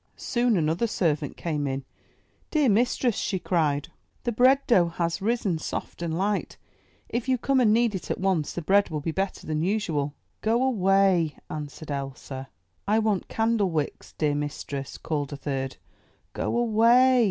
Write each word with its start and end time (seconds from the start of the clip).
Soon 0.17 0.57
another 0.57 0.87
servant 0.87 1.37
came 1.37 1.67
in. 1.67 1.85
Dear 2.49 2.69
mistress," 2.69 3.15
she 3.15 3.37
cried, 3.37 3.89
''the 4.23 4.31
bread 4.35 4.65
dough 4.65 4.87
has 4.87 5.21
risen 5.21 5.59
soft 5.59 6.01
and 6.01 6.17
light. 6.17 6.57
If 7.07 7.29
you 7.29 7.37
come 7.37 7.59
and 7.59 7.71
knead 7.71 7.93
it 7.93 8.09
at 8.09 8.17
once, 8.19 8.53
the 8.53 8.63
bread 8.63 8.89
will 8.89 8.99
be 8.99 9.11
better 9.11 9.45
than 9.45 9.61
usual." 9.61 10.15
*'Go 10.41 10.63
away!" 10.63 11.37
answered 11.51 11.91
Elsa. 11.91 12.49
"I 12.87 12.97
want 12.97 13.27
candlewicks, 13.27 14.13
dear 14.17 14.33
mistress," 14.33 14.97
called 14.97 15.33
a 15.33 15.37
third. 15.37 15.77
"Go 16.33 16.57
away!" 16.57 17.19